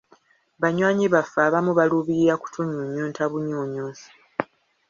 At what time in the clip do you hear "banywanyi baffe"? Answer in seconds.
0.61-1.39